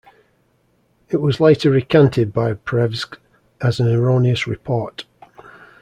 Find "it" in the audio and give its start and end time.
1.11-1.17